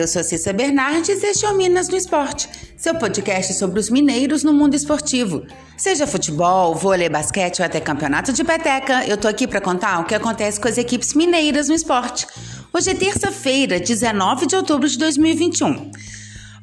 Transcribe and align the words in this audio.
eu 0.00 0.06
sou 0.06 0.22
Cissa 0.22 0.52
Bernardes 0.52 1.22
e 1.22 1.26
este 1.26 1.46
é 1.46 1.50
o 1.50 1.56
Minas 1.56 1.88
no 1.88 1.96
Esporte, 1.96 2.48
seu 2.76 2.94
podcast 2.96 3.54
sobre 3.54 3.80
os 3.80 3.88
mineiros 3.88 4.44
no 4.44 4.52
mundo 4.52 4.74
esportivo. 4.74 5.42
Seja 5.76 6.06
futebol, 6.06 6.74
vôlei, 6.74 7.08
basquete 7.08 7.60
ou 7.60 7.66
até 7.66 7.80
campeonato 7.80 8.32
de 8.32 8.44
peteca, 8.44 9.06
eu 9.06 9.16
tô 9.16 9.26
aqui 9.26 9.46
para 9.46 9.60
contar 9.60 10.00
o 10.00 10.04
que 10.04 10.14
acontece 10.14 10.60
com 10.60 10.68
as 10.68 10.76
equipes 10.76 11.14
mineiras 11.14 11.68
no 11.68 11.74
esporte. 11.74 12.26
Hoje 12.72 12.90
é 12.90 12.94
terça-feira, 12.94 13.80
19 13.80 14.46
de 14.46 14.56
outubro 14.56 14.86
de 14.88 14.98
2021. 14.98 15.90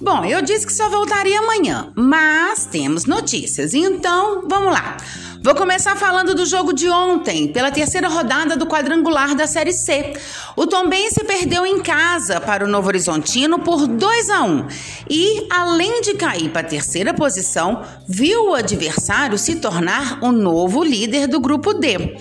Bom, 0.00 0.24
eu 0.24 0.42
disse 0.42 0.66
que 0.66 0.72
só 0.72 0.90
voltaria 0.90 1.38
amanhã, 1.38 1.92
mas 1.96 2.66
temos 2.66 3.06
notícias, 3.06 3.72
então 3.72 4.46
vamos 4.48 4.72
lá. 4.72 4.96
Vou 5.44 5.56
começar 5.56 5.96
falando 5.96 6.36
do 6.36 6.46
jogo 6.46 6.72
de 6.72 6.88
ontem, 6.88 7.48
pela 7.48 7.72
terceira 7.72 8.06
rodada 8.06 8.56
do 8.56 8.64
quadrangular 8.64 9.34
da 9.34 9.44
Série 9.44 9.72
C. 9.72 10.12
O 10.54 10.68
Tombense 10.68 11.24
perdeu 11.24 11.66
em 11.66 11.80
casa 11.80 12.40
para 12.40 12.64
o 12.64 12.68
Novo 12.68 12.86
Horizontino 12.86 13.58
por 13.58 13.88
2 13.88 14.30
a 14.30 14.44
1 14.44 14.68
e, 15.10 15.48
além 15.50 16.00
de 16.00 16.14
cair 16.14 16.48
para 16.50 16.60
a 16.60 16.70
terceira 16.70 17.12
posição, 17.12 17.82
viu 18.06 18.50
o 18.50 18.54
adversário 18.54 19.36
se 19.36 19.56
tornar 19.56 20.22
o 20.22 20.30
novo 20.30 20.84
líder 20.84 21.26
do 21.26 21.40
grupo 21.40 21.74
D. 21.74 22.16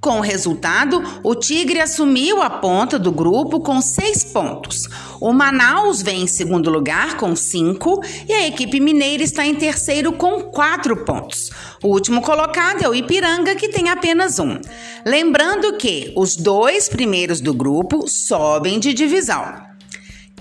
Com 0.00 0.18
o 0.18 0.22
resultado, 0.22 1.02
o 1.22 1.34
Tigre 1.34 1.80
assumiu 1.80 2.42
a 2.42 2.50
ponta 2.50 2.98
do 2.98 3.10
grupo 3.10 3.60
com 3.60 3.80
seis 3.80 4.22
pontos. 4.22 4.88
O 5.20 5.32
Manaus 5.32 6.02
vem 6.02 6.22
em 6.22 6.26
segundo 6.26 6.70
lugar 6.70 7.16
com 7.16 7.34
cinco 7.34 8.00
e 8.28 8.32
a 8.32 8.46
equipe 8.46 8.78
mineira 8.78 9.22
está 9.22 9.46
em 9.46 9.54
terceiro 9.54 10.12
com 10.12 10.42
quatro 10.42 11.04
pontos. 11.04 11.50
O 11.86 11.90
último 11.90 12.20
colocado 12.20 12.82
é 12.82 12.88
o 12.88 12.94
Ipiranga, 12.96 13.54
que 13.54 13.68
tem 13.68 13.88
apenas 13.88 14.40
um. 14.40 14.58
Lembrando 15.06 15.74
que 15.74 16.12
os 16.16 16.34
dois 16.34 16.88
primeiros 16.88 17.40
do 17.40 17.54
grupo 17.54 18.08
sobem 18.08 18.80
de 18.80 18.92
divisão. 18.92 19.64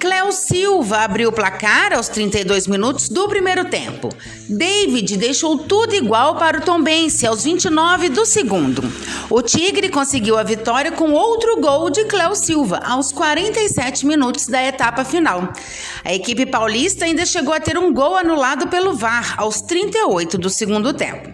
Cléo 0.00 0.32
Silva 0.32 1.00
abriu 1.00 1.28
o 1.28 1.32
placar 1.32 1.92
aos 1.92 2.08
32 2.08 2.66
minutos 2.66 3.10
do 3.10 3.28
primeiro 3.28 3.66
tempo. 3.66 4.08
David 4.48 5.18
deixou 5.18 5.58
tudo 5.58 5.94
igual 5.94 6.36
para 6.36 6.58
o 6.58 6.60
Tombense 6.62 7.26
aos 7.26 7.44
29 7.44 8.08
do 8.08 8.24
segundo. 8.24 8.82
O 9.28 9.42
Tigre 9.42 9.90
conseguiu 9.90 10.38
a 10.38 10.42
vitória 10.42 10.92
com 10.92 11.12
outro 11.12 11.60
gol 11.60 11.90
de 11.90 12.06
Cléo 12.06 12.34
Silva 12.34 12.80
aos 12.86 13.12
47 13.12 14.06
minutos 14.06 14.46
da 14.46 14.64
etapa 14.64 15.04
final. 15.04 15.52
A 16.02 16.14
equipe 16.14 16.46
paulista 16.46 17.04
ainda 17.04 17.26
chegou 17.26 17.52
a 17.52 17.60
ter 17.60 17.76
um 17.76 17.92
gol 17.92 18.16
anulado 18.16 18.68
pelo 18.68 18.94
VAR 18.94 19.34
aos 19.36 19.60
38 19.60 20.38
do 20.38 20.48
segundo 20.48 20.94
tempo. 20.94 21.33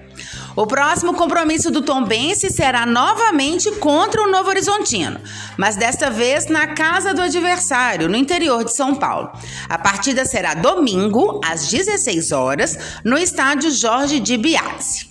O 0.56 0.66
próximo 0.66 1.14
compromisso 1.14 1.70
do 1.70 1.82
Tombense 1.82 2.50
será 2.50 2.84
novamente 2.84 3.70
contra 3.72 4.22
o 4.22 4.30
Novo 4.30 4.48
Horizontino, 4.48 5.20
mas 5.56 5.76
desta 5.76 6.10
vez 6.10 6.46
na 6.46 6.68
casa 6.68 7.14
do 7.14 7.22
adversário, 7.22 8.08
no 8.08 8.16
interior 8.16 8.64
de 8.64 8.72
São 8.72 8.94
Paulo. 8.94 9.30
A 9.68 9.78
partida 9.78 10.24
será 10.24 10.54
domingo, 10.54 11.40
às 11.44 11.68
16 11.68 12.32
horas, 12.32 12.78
no 13.04 13.16
estádio 13.16 13.70
Jorge 13.70 14.18
de 14.18 14.36
Biase. 14.36 15.08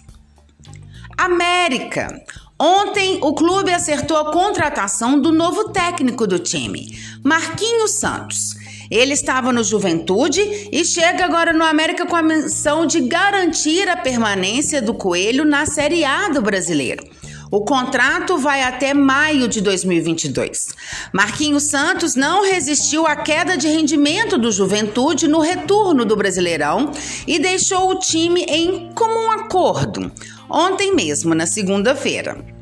América. 1.17 2.21
Ontem, 2.57 3.19
o 3.21 3.33
clube 3.33 3.73
acertou 3.73 4.17
a 4.17 4.31
contratação 4.31 5.19
do 5.19 5.31
novo 5.31 5.69
técnico 5.69 6.27
do 6.27 6.39
time, 6.39 6.99
Marquinhos 7.23 7.91
Santos. 7.91 8.55
Ele 8.89 9.13
estava 9.13 9.53
no 9.53 9.63
Juventude 9.63 10.41
e 10.71 10.83
chega 10.83 11.23
agora 11.23 11.53
no 11.53 11.63
América 11.63 12.05
com 12.05 12.15
a 12.15 12.23
missão 12.23 12.85
de 12.85 13.01
garantir 13.01 13.87
a 13.87 13.95
permanência 13.95 14.81
do 14.81 14.93
Coelho 14.93 15.45
na 15.45 15.65
Série 15.65 16.03
A 16.03 16.29
do 16.29 16.41
Brasileiro. 16.41 17.03
O 17.51 17.61
contrato 17.61 18.37
vai 18.37 18.61
até 18.61 18.93
maio 18.93 19.47
de 19.47 19.59
2022. 19.61 20.67
Marquinhos 21.11 21.63
Santos 21.63 22.15
não 22.15 22.43
resistiu 22.43 23.07
à 23.07 23.15
queda 23.15 23.57
de 23.57 23.67
rendimento 23.67 24.37
do 24.37 24.51
Juventude 24.51 25.27
no 25.27 25.39
retorno 25.39 26.05
do 26.05 26.15
Brasileirão 26.15 26.91
e 27.25 27.39
deixou 27.39 27.89
o 27.89 27.99
time 27.99 28.43
em 28.43 28.91
comum 28.93 29.31
acordo, 29.31 30.11
ontem 30.47 30.93
mesmo, 30.93 31.33
na 31.33 31.47
segunda-feira. 31.47 32.58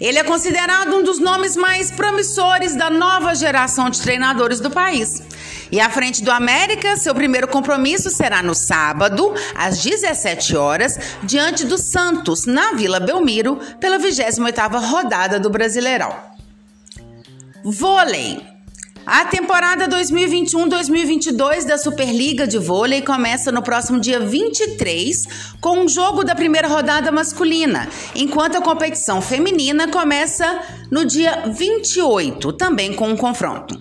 Ele 0.00 0.18
é 0.18 0.24
considerado 0.24 0.96
um 0.96 1.02
dos 1.02 1.18
nomes 1.18 1.56
mais 1.56 1.90
promissores 1.90 2.74
da 2.74 2.88
nova 2.88 3.34
geração 3.34 3.90
de 3.90 4.00
treinadores 4.00 4.58
do 4.58 4.70
país. 4.70 5.22
E 5.70 5.78
à 5.78 5.90
frente 5.90 6.24
do 6.24 6.30
América, 6.30 6.96
seu 6.96 7.14
primeiro 7.14 7.46
compromisso 7.46 8.10
será 8.10 8.42
no 8.42 8.54
sábado, 8.54 9.32
às 9.54 9.82
17 9.82 10.56
horas, 10.56 10.98
diante 11.22 11.66
do 11.66 11.76
Santos, 11.76 12.46
na 12.46 12.72
Vila 12.72 12.98
Belmiro, 12.98 13.56
pela 13.78 13.98
28ª 13.98 14.80
rodada 14.90 15.38
do 15.38 15.50
Brasileirão. 15.50 16.16
Vôlei. 17.62 18.49
A 19.06 19.24
temporada 19.24 19.88
2021-2022 19.88 21.64
da 21.64 21.78
Superliga 21.78 22.46
de 22.46 22.58
Vôlei 22.58 23.02
começa 23.02 23.50
no 23.50 23.62
próximo 23.62 23.98
dia 23.98 24.20
23 24.20 25.26
com 25.60 25.78
um 25.78 25.88
jogo 25.88 26.22
da 26.22 26.34
primeira 26.34 26.68
rodada 26.68 27.10
masculina, 27.10 27.88
enquanto 28.14 28.56
a 28.56 28.60
competição 28.60 29.20
feminina 29.22 29.88
começa 29.88 30.62
no 30.90 31.04
dia 31.04 31.44
28, 31.46 32.52
também 32.52 32.92
com 32.92 33.08
um 33.08 33.16
confronto. 33.16 33.80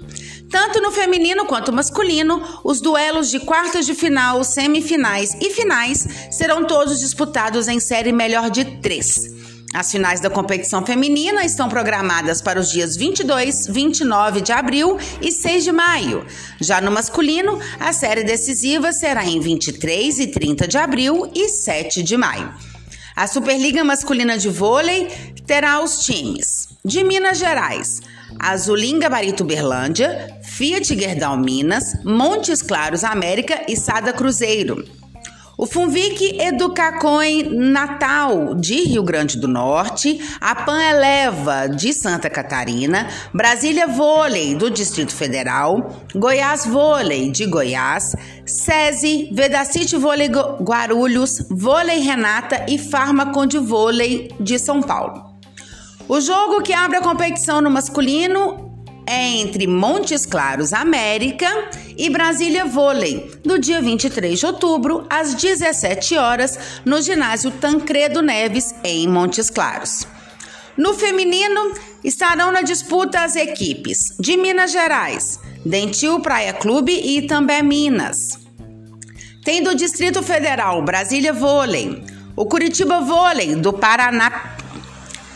Tanto 0.49 0.81
no 0.81 0.91
feminino 0.91 1.45
quanto 1.45 1.71
masculino, 1.71 2.41
os 2.63 2.81
duelos 2.81 3.29
de 3.29 3.39
quartas 3.39 3.85
de 3.85 3.93
final, 3.93 4.43
semifinais 4.43 5.35
e 5.39 5.51
finais 5.51 6.07
serão 6.31 6.65
todos 6.65 6.99
disputados 6.99 7.67
em 7.67 7.79
série 7.79 8.11
melhor 8.11 8.49
de 8.49 8.65
três. 8.65 9.38
As 9.73 9.91
finais 9.91 10.19
da 10.19 10.29
competição 10.31 10.83
feminina 10.83 11.45
estão 11.45 11.69
programadas 11.69 12.41
para 12.41 12.59
os 12.59 12.71
dias 12.71 12.97
22, 12.97 13.67
29 13.67 14.41
de 14.41 14.51
abril 14.51 14.97
e 15.21 15.31
6 15.31 15.63
de 15.63 15.71
maio. 15.71 16.25
Já 16.59 16.81
no 16.81 16.91
masculino, 16.91 17.59
a 17.79 17.93
série 17.93 18.23
decisiva 18.23 18.91
será 18.91 19.23
em 19.25 19.39
23 19.39 20.19
e 20.19 20.27
30 20.27 20.67
de 20.67 20.77
abril 20.77 21.31
e 21.35 21.47
7 21.49 22.01
de 22.01 22.17
maio. 22.17 22.51
A 23.15 23.27
Superliga 23.27 23.83
Masculina 23.83 24.37
de 24.37 24.49
Vôlei 24.49 25.07
terá 25.45 25.83
os 25.83 25.99
times 25.99 26.69
de 26.83 27.03
Minas 27.03 27.37
Gerais, 27.37 28.01
Azulim 28.39 28.97
Gabarito 28.97 29.43
Berlândia, 29.43 30.39
Fiat 30.41 30.97
Gerdau 30.97 31.37
Minas, 31.37 31.93
Montes 32.03 32.61
Claros 32.61 33.03
América 33.03 33.65
e 33.67 33.75
Sada 33.75 34.13
Cruzeiro. 34.13 34.83
O 35.61 35.65
Funvic 35.65 36.39
Educacõe 36.39 37.43
Natal 37.43 38.55
de 38.55 38.75
Rio 38.75 39.03
Grande 39.03 39.37
do 39.37 39.45
Norte, 39.45 40.17
a 40.39 40.55
Pan 40.55 40.81
Eleva 40.81 41.67
de 41.67 41.91
Santa 41.91 42.29
Catarina, 42.29 43.09
Brasília 43.33 43.85
Vôlei 43.85 44.55
do 44.55 44.71
Distrito 44.71 45.13
Federal, 45.13 45.97
Goiás 46.15 46.65
Vôlei 46.65 47.29
de 47.29 47.45
Goiás, 47.45 48.15
SESI, 48.45 49.31
Vedacity 49.33 49.97
Vôlei 49.97 50.29
Guarulhos, 50.29 51.45
Vôlei 51.51 51.99
Renata 51.99 52.65
e 52.69 52.77
Farmacon 52.77 53.45
de 53.45 53.57
Vôlei 53.57 54.31
de 54.39 54.57
São 54.57 54.81
Paulo. 54.81 55.25
O 56.07 56.21
jogo 56.21 56.61
que 56.61 56.71
abre 56.71 56.95
a 56.95 57.01
competição 57.01 57.59
no 57.59 57.69
masculino 57.69 58.71
é 59.05 59.27
entre 59.27 59.67
Montes 59.67 60.25
Claros 60.25 60.71
América 60.71 61.47
e 61.99 62.09
Brasília 62.09 62.63
Vôlei, 62.63 63.29
do 63.43 63.59
dia 63.59 63.81
23 63.81 64.39
de 64.39 64.45
outubro, 64.45 65.05
às 65.09 65.33
17 65.33 66.15
horas, 66.15 66.57
no 66.85 67.01
ginásio 67.01 67.51
Tancredo 67.51 68.21
Neves, 68.21 68.73
em 68.85 69.05
Montes 69.05 69.49
Claros. 69.49 70.07
No 70.77 70.93
feminino, 70.93 71.73
estarão 72.01 72.53
na 72.53 72.61
disputa 72.61 73.19
as 73.19 73.35
equipes 73.35 74.15
de 74.17 74.37
Minas 74.37 74.71
Gerais, 74.71 75.41
Dentil 75.65 76.21
Praia 76.21 76.53
Clube 76.53 76.93
e 76.93 77.27
também 77.27 77.61
Minas. 77.61 78.39
Tem 79.43 79.61
do 79.61 79.75
Distrito 79.75 80.23
Federal 80.23 80.81
Brasília 80.81 81.33
Vôlei, 81.33 82.01
o 82.33 82.45
Curitiba 82.45 83.01
Vôlei 83.01 83.55
do 83.55 83.73
Paraná 83.73 84.55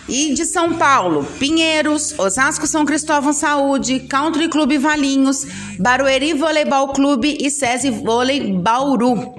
e 0.07 0.33
de 0.33 0.45
São 0.45 0.73
Paulo, 0.73 1.25
Pinheiros, 1.39 2.17
Osasco 2.17 2.67
São 2.67 2.85
Cristóvão 2.85 3.33
Saúde, 3.33 4.01
Country 4.01 4.47
Clube 4.47 4.77
Valinhos, 4.77 5.45
Barueri 5.79 6.33
Voleibol 6.33 6.89
Clube 6.89 7.37
e 7.39 7.49
SESI 7.49 7.89
Vôlei 7.89 8.53
Bauru. 8.53 9.33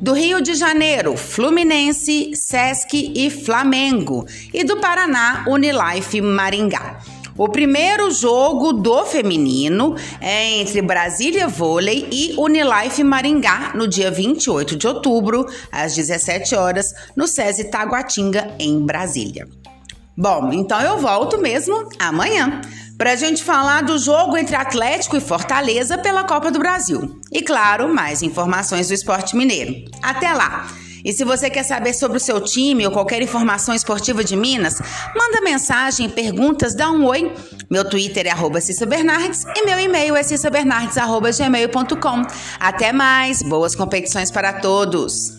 Do 0.00 0.12
Rio 0.12 0.42
de 0.42 0.54
Janeiro, 0.54 1.16
Fluminense, 1.16 2.32
Sesc 2.34 3.12
e 3.14 3.30
Flamengo. 3.30 4.26
E 4.52 4.62
do 4.62 4.76
Paraná, 4.76 5.44
Unilife 5.48 6.20
Maringá. 6.20 6.98
O 7.38 7.48
primeiro 7.48 8.10
jogo 8.10 8.72
do 8.72 9.04
feminino 9.04 9.94
é 10.22 10.58
entre 10.58 10.80
Brasília 10.80 11.46
Vôlei 11.48 12.08
e 12.10 12.34
Unilife 12.38 13.04
Maringá, 13.04 13.72
no 13.74 13.86
dia 13.86 14.10
28 14.10 14.74
de 14.74 14.86
outubro, 14.86 15.46
às 15.70 15.94
17 15.94 16.54
horas, 16.54 16.94
no 17.14 17.26
SESI 17.26 17.64
Taguatinga, 17.64 18.54
em 18.58 18.80
Brasília. 18.80 19.46
Bom, 20.16 20.50
então 20.52 20.80
eu 20.80 20.98
volto 20.98 21.38
mesmo 21.38 21.88
amanhã 21.98 22.60
para 22.96 23.12
a 23.12 23.16
gente 23.16 23.44
falar 23.44 23.82
do 23.82 23.98
jogo 23.98 24.36
entre 24.36 24.56
Atlético 24.56 25.16
e 25.16 25.20
Fortaleza 25.20 25.98
pela 25.98 26.24
Copa 26.24 26.50
do 26.50 26.58
Brasil. 26.58 27.20
E 27.30 27.42
claro, 27.42 27.92
mais 27.92 28.22
informações 28.22 28.88
do 28.88 28.94
esporte 28.94 29.36
mineiro. 29.36 29.74
Até 30.02 30.32
lá! 30.32 30.66
E 31.04 31.12
se 31.12 31.22
você 31.22 31.50
quer 31.50 31.62
saber 31.62 31.92
sobre 31.94 32.16
o 32.16 32.20
seu 32.20 32.40
time 32.40 32.84
ou 32.84 32.90
qualquer 32.90 33.22
informação 33.22 33.72
esportiva 33.72 34.24
de 34.24 34.34
Minas, 34.34 34.80
manda 35.14 35.40
mensagem, 35.40 36.08
perguntas, 36.08 36.74
dá 36.74 36.90
um 36.90 37.04
oi. 37.04 37.32
Meu 37.70 37.88
Twitter 37.88 38.26
é 38.26 38.30
arroba 38.30 38.58
Bernardes 38.88 39.44
e 39.54 39.64
meu 39.64 39.78
e-mail 39.78 40.16
é 40.16 40.22
cissabernardes.gmail.com. 40.24 42.22
Até 42.58 42.92
mais, 42.92 43.40
boas 43.42 43.76
competições 43.76 44.32
para 44.32 44.54
todos! 44.54 45.35